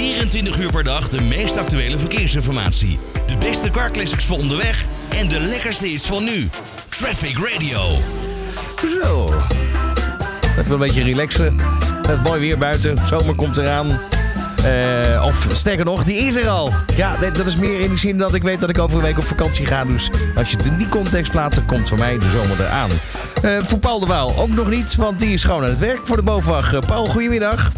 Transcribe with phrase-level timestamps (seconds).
[0.00, 2.98] 24 uur per dag de meest actuele verkeersinformatie.
[3.26, 6.48] De beste carclassics voor onderweg en de lekkerste hits van nu.
[6.88, 7.80] Traffic Radio.
[9.02, 9.32] Zo.
[10.58, 11.56] Even een beetje relaxen.
[12.06, 13.06] Het mooi weer buiten.
[13.06, 14.00] Zomer komt eraan.
[14.64, 16.72] Eh, of sterker nog, die is er al.
[16.96, 19.02] Ja, dat dat is meer in die zin dat ik weet dat ik over een
[19.02, 19.84] week op vakantie ga.
[19.84, 22.90] Dus als je het in die context plaatst, dan komt voor mij de zomer eraan.
[23.42, 26.00] Eh voor Paul de Waal ook nog niet, want die is gewoon aan het werk
[26.04, 26.78] voor de BOVAG.
[26.86, 27.72] Paul, goedemiddag.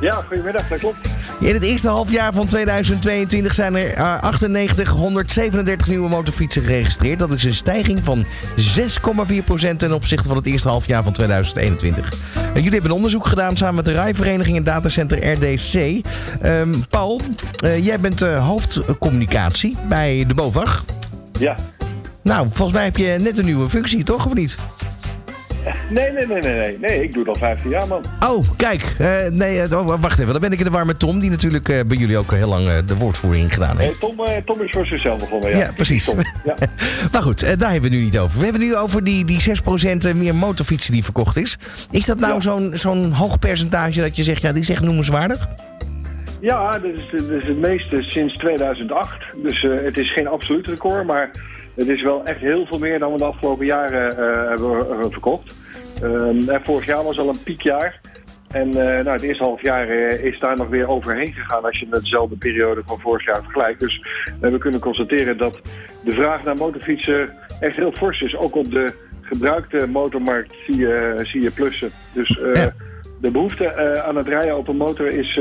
[0.00, 1.17] Ja, goedemiddag, dat klopt.
[1.40, 7.18] In het eerste halfjaar van 2022 zijn er eh, 98, 137 nieuwe motorfietsen geregistreerd.
[7.18, 8.24] Dat is een stijging van
[8.56, 12.12] 6,4% ten opzichte van het eerste halfjaar van 2021.
[12.34, 16.04] Eh, jullie hebben een onderzoek gedaan samen met de rijvereniging en datacenter RDC.
[16.40, 17.20] Ehm, Paul,
[17.62, 20.84] eh, jij bent eh, hoofdcommunicatie bij de BOVAG.
[21.38, 21.56] Ja.
[22.22, 24.26] Nou, volgens mij heb je net een nieuwe functie, toch?
[24.26, 24.56] Of niet?
[25.90, 26.78] Nee, nee, nee, nee, nee.
[26.80, 28.04] Nee, ik doe het al 15 jaar, man.
[28.28, 28.94] Oh, kijk.
[28.98, 30.32] eh, nee, eh, oh, wacht even.
[30.32, 32.48] Dan ben ik in de war met Tom, die natuurlijk eh, bij jullie ook heel
[32.48, 34.00] lang de woordvoering gedaan heeft.
[34.02, 35.56] Nee, Tom, Tom is voor zichzelf begonnen, ja.
[35.58, 36.12] Ja, precies.
[36.44, 36.54] Ja.
[37.12, 38.38] Maar goed, daar hebben we nu niet over.
[38.38, 39.40] We hebben nu over die, die
[40.12, 41.58] 6% meer motorfietsen die verkocht is.
[41.90, 42.40] Is dat nou Ja.
[42.40, 45.48] zo'n zo'n hoog percentage dat je zegt, ja, die is echt noemenswaardig?
[46.40, 49.16] Ja, dat is, dat is het meeste sinds 2008.
[49.42, 51.30] Dus het is geen absoluut record, maar
[51.74, 54.16] het is wel echt heel veel meer dan we de afgelopen jaren
[54.48, 55.52] hebben verkocht.
[56.02, 58.00] Ehm, en vorig jaar was al een piekjaar.
[58.48, 61.78] En eh, nou, het eerste half jaar eh, is daar nog weer overheen gegaan als
[61.78, 63.80] je met dezelfde periode van vorig jaar vergelijkt.
[63.80, 64.06] Dus
[64.40, 65.60] eh, we kunnen constateren dat
[66.04, 68.36] de vraag naar motorfietsen echt heel fors is.
[68.36, 71.90] Ook op de gebruikte motormarkt zie je, zie je plussen.
[72.12, 72.72] Dus Ja.
[73.20, 75.36] de behoefte eh, aan het rijden op een motor is,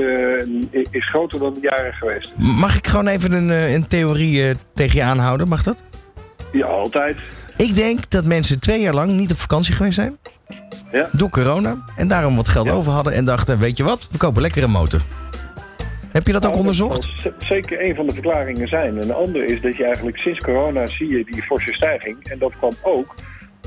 [0.92, 2.34] is groter dan jaren geweest.
[2.38, 5.48] Mag ik gewoon even een, een theorie tegen je aanhouden?
[5.48, 5.84] Mag dat?
[6.52, 7.18] Ja, altijd.
[7.58, 10.18] Ik denk dat mensen twee jaar lang niet op vakantie geweest zijn.
[10.92, 11.10] Ja.
[11.12, 11.84] Door corona.
[11.96, 12.72] En daarom wat geld Ja.
[12.72, 15.02] over hadden en dachten, weet je wat, we kopen lekker een motor.
[16.12, 17.24] Heb je dat ook Nou, onderzocht?
[17.24, 18.98] Dat zeker een van de verklaringen zijn.
[19.02, 22.18] En de andere is dat je eigenlijk sinds corona zie je die forse stijging.
[22.30, 23.14] En dat kwam ook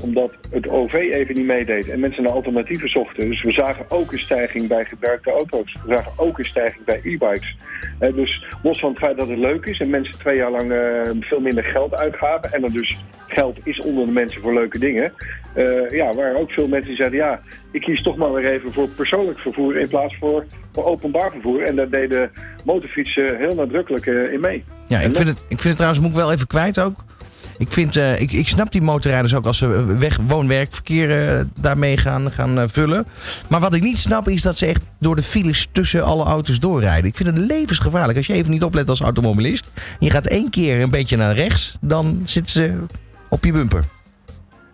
[0.01, 3.29] omdat het OV even niet meedeed en mensen naar alternatieven zochten.
[3.29, 5.75] Dus we zagen ook een stijging bij gebruikte auto's.
[5.85, 7.55] We zagen ook een stijging bij e-bikes.
[7.99, 10.71] Eh, dus los van het feit dat het leuk is en mensen twee jaar lang
[10.71, 10.79] eh,
[11.19, 12.53] veel minder geld uitgaven...
[12.53, 12.97] en er dus
[13.27, 15.13] geld is onder de mensen voor leuke dingen...
[15.53, 17.19] eh, ja, waren ook veel mensen die zeiden...
[17.19, 17.41] ja,
[17.71, 21.63] ik kies toch maar weer even voor persoonlijk vervoer in plaats voor, voor openbaar vervoer.
[21.63, 22.31] En daar deden
[22.65, 24.63] motorfietsen heel nadrukkelijk in mee.
[24.87, 27.03] Ja, ik vind, het, ik vind het trouwens, moet ik wel even kwijt ook.
[27.61, 31.97] Ik, vind, eh, ik, ik snap die motorrijders ook als ze weg, woon-werkverkeer eh, daarmee
[31.97, 33.05] gaan, gaan eh, vullen.
[33.47, 36.59] Maar wat ik niet snap is dat ze echt door de files tussen alle auto's
[36.59, 37.05] doorrijden.
[37.05, 38.17] Ik vind het levensgevaarlijk.
[38.17, 39.69] Als je even niet oplet als automobilist.
[39.99, 42.73] Je gaat één keer een beetje naar rechts, dan zitten ze
[43.29, 43.83] op je bumper.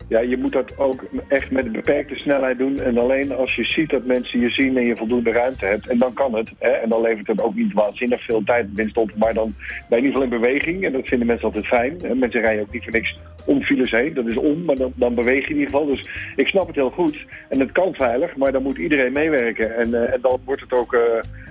[0.10, 2.80] Ja, je moet dat ook echt met een beperkte snelheid doen.
[2.80, 5.88] En alleen als je ziet dat mensen je zien en je voldoende ruimte hebt.
[5.88, 6.52] En dan kan het.
[6.60, 9.12] Hè, en dan levert het ook niet waanzinnig veel tijd op.
[9.16, 10.86] Maar dan ben je in ieder geval in beweging.
[10.86, 12.02] En dat vinden mensen altijd fijn.
[12.02, 14.14] En mensen rijden ook niet voor niks om files heen.
[14.14, 15.86] Dat is om, maar dan, dan beweeg je in ieder geval.
[15.86, 17.26] Dus ik snap het heel goed.
[17.50, 19.76] En het kan veilig, maar dan moet iedereen meewerken.
[19.76, 21.02] En, eh, en dan wordt het ook eh,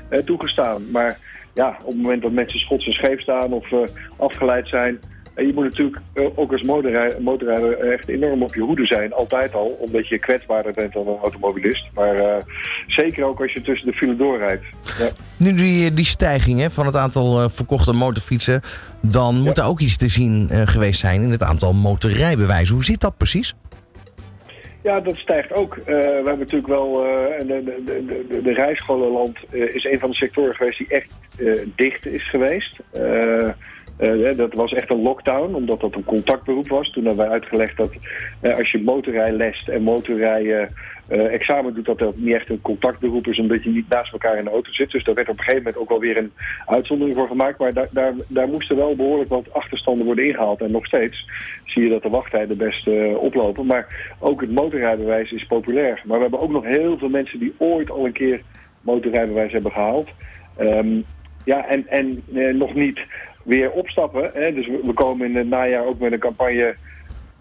[0.08, 0.90] eh, toegestaan.
[0.90, 1.18] Maar
[1.54, 3.68] ja, op het moment dat mensen schots en scheef staan of
[4.16, 5.00] afgeleid zijn...
[5.36, 9.12] En je moet natuurlijk eh, ook als motorrijder, motorrijder echt enorm op je hoede zijn,
[9.12, 11.84] altijd al, omdat je kwetsbaarder bent dan een automobilist.
[11.94, 12.42] Maar eh,
[12.86, 14.64] zeker ook als je tussen de file doorrijdt.
[14.98, 15.08] Ja.
[15.36, 18.60] Nu die, die stijging hè, van het aantal eh, verkochte motorfietsen.
[19.00, 22.74] Dan moet er ook iets te zien eh, geweest zijn in het aantal motorrijbewijzen.
[22.74, 23.54] Hoe zit dat precies?
[24.86, 25.76] Ja, dat stijgt ook.
[25.76, 30.10] Eh, we hebben natuurlijk wel, eh, de, de, de, de, rijscholenland eh, is een van
[30.10, 32.76] de sectoren geweest die echt eh, dicht is geweest.
[33.96, 36.90] Eh, dat was echt een lockdown, omdat dat een contactberoep was.
[36.90, 37.92] Toen hebben wij uitgelegd dat
[38.40, 40.68] eh, als je motorrijlest en motorrijden
[41.08, 44.38] eh, examen doet, dat dat niet echt een contactberoep is, omdat je niet naast elkaar
[44.38, 44.90] in de auto zit.
[44.90, 46.32] Dus daar werd op een gegeven moment ook wel weer een
[46.66, 47.58] uitzondering voor gemaakt.
[47.58, 50.60] Maar daar, daar, daar moesten wel behoorlijk wat achterstanden worden ingehaald.
[50.60, 51.28] En nog steeds
[51.64, 53.66] zie je dat de wachttijden best oplopen.
[53.66, 56.02] Maar ook het motorrijbewijs is populair.
[56.04, 58.42] Maar we hebben ook nog heel veel mensen die ooit al een keer
[58.80, 60.08] motorrijbewijs hebben gehaald.
[60.56, 61.00] Ehm,
[61.46, 62.98] ja, en, en eh, nog niet
[63.42, 64.30] weer opstappen.
[64.34, 64.52] Hè.
[64.54, 66.76] Dus we, we komen in het najaar ook met een campagne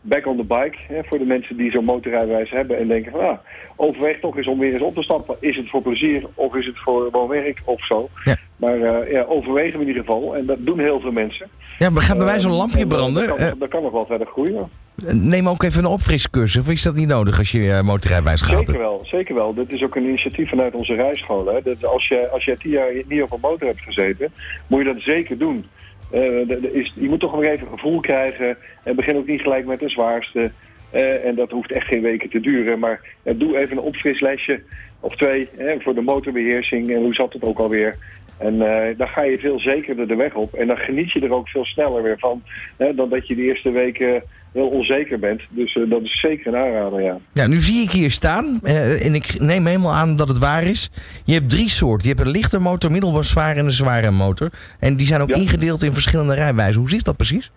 [0.01, 0.77] back on the bike.
[0.87, 3.37] Hè, voor de mensen die zo'n motorrijbewijs hebben en denken van ah,
[3.75, 5.35] overweeg toch eens om weer eens op te stappen.
[5.39, 8.09] Is het voor plezier of is het voor woonwerk of zo?
[8.23, 8.35] Ja.
[8.55, 10.35] Maar eh, ja, overwegen we in ieder geval.
[10.35, 11.47] En dat doen heel veel mensen.
[11.79, 13.27] Ja, maar gaat bij mij zo'n Eh, lampje en, branden?
[13.27, 14.69] Dat kan, Eh, dat kan nog wel verder groeien.
[15.11, 16.61] Neem ook even een opfriscursus.
[16.61, 18.65] Of is dat niet nodig als je eh, motorrijbewijs gaat?
[18.65, 19.53] Zeker wel, zeker wel.
[19.53, 21.63] Dit is ook een initiatief vanuit onze rijscholen.
[21.63, 24.31] Dat als, je, als je tien jaar niet op een motor hebt gezeten,
[24.67, 25.65] moet je dat zeker doen.
[26.11, 28.57] Eh, is, je moet toch nog even gevoel krijgen.
[28.83, 30.51] En begin ook niet gelijk met de zwaarste.
[30.89, 32.79] Eh, en dat hoeft echt geen weken te duren.
[32.79, 34.63] Maar doe even een opfrislesje
[34.99, 35.49] of twee
[35.79, 36.89] voor de motorbeheersing.
[36.89, 37.97] En hoe zat het ook alweer?
[38.37, 38.57] En
[38.97, 40.53] dan ga je veel zekerder de weg op.
[40.53, 42.43] En dan geniet je er ook veel sneller weer van.
[42.77, 45.41] Hè, dan dat je de eerste weken heel onzeker bent.
[45.49, 47.17] Dus dat is zeker een aanrader, ja.
[47.33, 48.59] Ja, nu zie ik hier staan.
[48.63, 50.89] en ik neem helemaal aan dat het waar is.
[51.23, 52.09] Je hebt drie soorten.
[52.09, 54.49] Je hebt een lichte motor, middelbaar zwaar en een zware motor.
[54.79, 56.81] En die zijn ook ingedeeld in verschillende rijwijzen.
[56.81, 57.51] Hoe zit dat precies?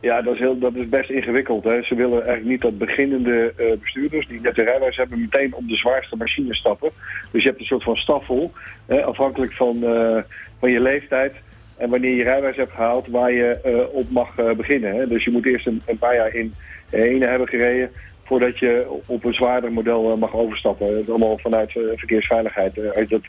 [0.00, 1.64] Ja, dat is, heel, dat is best ingewikkeld.
[1.64, 1.82] Hè.
[1.82, 5.68] Ze willen eigenlijk niet dat beginnende uh, bestuurders die net de rijwijs hebben meteen op
[5.68, 6.90] de zwaarste machine stappen.
[7.30, 8.52] Dus je hebt een soort van staffel,
[8.86, 10.18] hè, afhankelijk van, uh,
[10.58, 11.32] van je leeftijd
[11.76, 14.94] en wanneer je rijwijs hebt gehaald waar je uh, op mag beginnen.
[14.94, 15.06] Hè.
[15.06, 16.54] Dus je moet eerst een, een paar jaar in
[16.90, 17.90] ene hebben gereden
[18.26, 20.86] voordat je op een zwaarder model mag overstappen.
[20.86, 22.74] Het is allemaal vanuit verkeersveiligheid.
[23.08, 23.20] dat,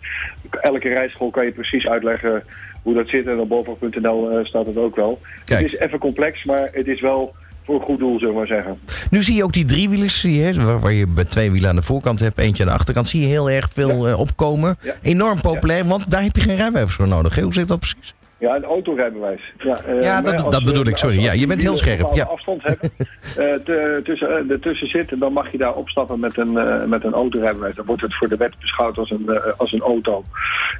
[0.61, 2.43] elke rijschool kan je precies uitleggen
[2.83, 3.27] hoe dat zit.
[3.27, 5.21] En op bovenaf.nl uh, staat het ook wel.
[5.45, 7.35] Het is even complex, maar het is wel
[7.65, 8.79] voor een goed doel, zullen we maar zeggen.
[9.09, 10.23] Nu zie je ook die driewielers,
[10.55, 13.27] waar, waar je twee wielen aan de voorkant hebt, eentje aan de achterkant, zie je
[13.27, 14.77] heel erg veel opkomen.
[15.01, 17.39] Enorm populair, want daar heb je geen rijwijs voor nodig.
[17.39, 18.15] Hoe zit dat precies?
[18.39, 19.41] Ja, een autorijbewijs.
[19.57, 21.19] Ja, uh, ja dat, dat bedoel ik, sorry.
[21.19, 22.01] Ja, je bent heel scherp.
[22.01, 22.89] Als je afstand hebt
[23.37, 26.51] uh, tussen, uh, ertussen zit, dan mag je daar opstappen met een,
[26.89, 27.75] met een autorijbewijs.
[27.75, 30.23] Dan wordt het voor de wet beschouwd als een, als een auto.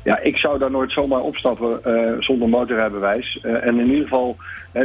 [0.04, 1.82] Ja, ik zou daar nooit zomaar opstappen
[2.20, 3.40] zonder motorrijbewijs.
[3.42, 4.38] en in ieder geval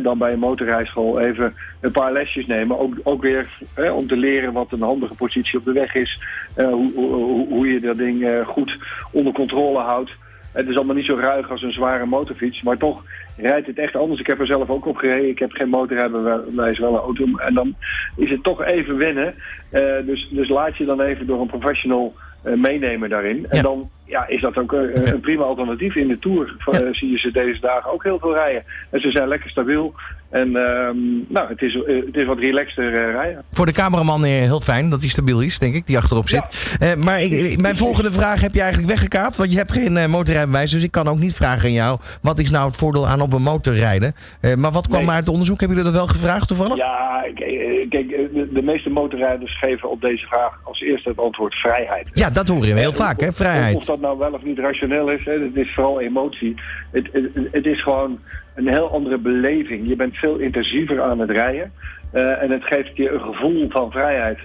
[0.02, 2.78] dan bij een motorrijschool even een paar lesjes nemen.
[2.78, 3.48] Ook, ook weer
[3.94, 6.20] om te leren wat een handige positie op de weg is.
[6.54, 8.78] Hoe, hoe, hoe, je dat ding goed
[9.10, 10.10] onder controle houdt.
[10.52, 13.02] Het is allemaal niet zo ruig als een zware motorfiets, maar toch
[13.36, 14.20] rijdt het echt anders.
[14.20, 15.28] Ik heb er zelf ook op gereden.
[15.28, 17.24] Ik heb geen motorrijbewijs, wel een auto.
[17.36, 17.74] En dan
[18.16, 19.34] is het toch even wennen.
[19.70, 22.14] Uh, dus, dus laat je dan even door een professional
[22.46, 23.46] uh, meenemen daarin.
[23.48, 25.94] En dan ja, is dat ook een, een prima alternatief.
[25.94, 26.92] In de Tour ja.
[26.92, 28.64] zie je ze deze dagen ook heel veel rijden.
[28.90, 29.94] En ze zijn lekker stabiel.
[30.32, 33.44] En um, nou, het is, het is wat relaxter uh, rijden.
[33.52, 36.76] Voor de cameraman heel fijn dat hij stabiel is, denk ik, die achterop zit.
[36.78, 36.96] Ja.
[36.96, 39.36] Maar ik, mijn volgende vraag heb je eigenlijk weggekaapt.
[39.36, 41.98] Want je hebt geen motorrijbewijs, dus ik kan ook niet vragen aan jou...
[42.22, 44.14] wat is nou het voordeel aan op een motor rijden?
[44.56, 45.10] maar wat kwam nee.
[45.10, 45.60] uit het onderzoek?
[45.60, 46.76] Hebben jullie dat wel gevraagd toevallig?
[46.76, 52.10] Ja, kijk, de, de, meeste motorrijders geven op deze vraag als eerste het antwoord vrijheid.
[52.12, 53.76] Ja, dat horen we heel vaak, hè, vrijheid.
[53.76, 56.54] Of dat nou wel of niet rationeel is, hè, het is vooral emotie.
[56.90, 58.18] Het, het, het is gewoon
[58.54, 59.88] een heel andere beleving.
[59.88, 61.72] Je bent veel intensiever aan het rijden.
[62.14, 64.38] Uh, en het geeft je een gevoel van vrijheid.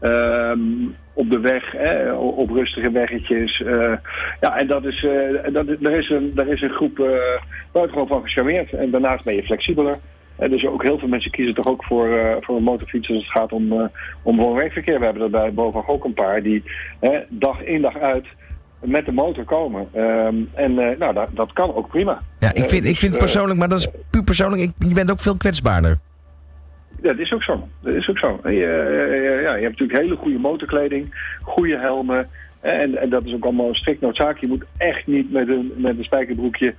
[0.00, 3.60] Um, op de weg, hè, op rustige weggetjes.
[3.60, 3.92] Uh,
[4.40, 7.06] ja, en dat is, uh, dat, er, is een, er is een groep uh,
[7.72, 8.72] buitengewoon van gecharmeerd.
[8.72, 9.98] En daarnaast ben je flexibeler.
[10.36, 13.32] En dus ook heel veel mensen kiezen toch ook voor, voor een motorfiets als het
[13.32, 13.90] gaat om,
[14.22, 14.98] om woon-werkverkeer.
[14.98, 16.62] We hebben er bij ook een paar die
[17.28, 18.26] dag in dag uit
[18.80, 19.88] met de motor komen.
[19.96, 22.22] Um, en uh, nou, dat, dat kan ook prima.
[22.38, 25.20] Ja, ik vind, ik vind persoonlijk, maar dat is puur persoonlijk, ik, je bent ook
[25.20, 25.98] veel kwetsbaarder.
[27.02, 27.68] Ja, dat is ook zo.
[27.80, 28.40] Dat is ook zo.
[28.44, 32.28] Je, ja, je hebt natuurlijk hele goede motorkleding, goede helmen.
[32.60, 34.38] En, en dat is ook allemaal strikt noodzaak.
[34.38, 36.74] Je moet echt niet met een, met een spijkerbroekje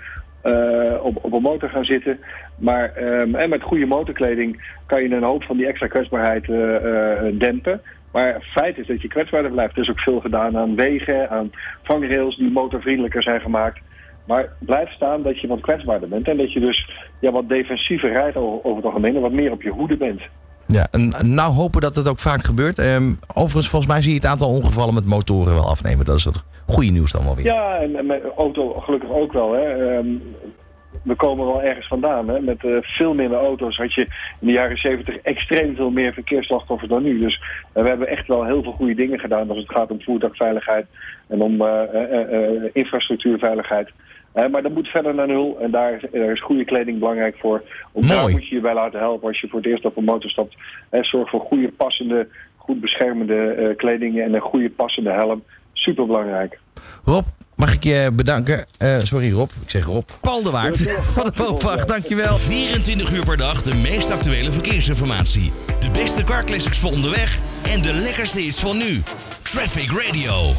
[0.45, 2.19] uh, op, op een motor gaan zitten.
[2.57, 6.57] Maar um, en met goede motorkleding kan je een hoop van die extra kwetsbaarheid uh,
[6.57, 7.81] uh, dempen.
[8.11, 9.75] Maar feit is dat je kwetsbaarder blijft.
[9.75, 11.51] Er is ook veel gedaan aan wegen, aan
[11.83, 13.79] vangrails die motorvriendelijker zijn gemaakt.
[14.25, 16.27] Maar blijf staan dat je wat kwetsbaarder bent.
[16.27, 19.61] En dat je dus ja, wat defensiever rijdt over het algemeen en wat meer op
[19.61, 20.21] je hoede bent.
[20.67, 22.77] Ja, en nou hopen dat het ook vaak gebeurt.
[22.77, 26.05] Um, overigens, volgens mij zie je het aantal ongevallen met motoren wel afnemen.
[26.05, 27.45] Dat is het goede nieuws dan wel weer.
[27.45, 29.53] Ja, en, en met auto gelukkig ook wel.
[29.53, 29.97] Hè.
[29.97, 30.21] Um,
[31.01, 32.27] we komen wel ergens vandaan.
[32.27, 32.39] Hè?
[32.39, 34.01] Met uh, veel minder auto's had je
[34.39, 37.19] in de jaren 70 extreem veel meer verkeersslachtoffers dan nu.
[37.19, 37.41] Dus
[37.73, 40.85] uh, we hebben echt wel heel veel goede dingen gedaan als het gaat om voertuigveiligheid
[41.27, 41.81] en om uh,
[42.73, 43.89] infrastructuurveiligheid.
[44.33, 47.63] maar dat moet verder naar nul en daar, daar is goede kleding belangrijk voor.
[47.91, 50.03] Om daar moet je je bij laten helpen als je voor het eerst op een
[50.03, 50.55] motor stapt.
[51.01, 55.43] zorg voor goede passende, goed beschermende kleding en een goede passende helm.
[55.73, 56.59] Super belangrijk.
[57.03, 58.65] Rob, Mag ik je bedanken?
[58.79, 60.09] Uh, sorry Rob, ik zeg Rob.
[60.21, 60.77] Paul de Waard
[61.13, 62.37] van de Boopvacht, dankjewel.
[62.37, 65.51] 24 uur per dag de meest actuele verkeersinformatie.
[65.79, 69.03] De beste car classics voor onderweg en de lekkerste is van nu.
[69.43, 70.53] Traffic Radio.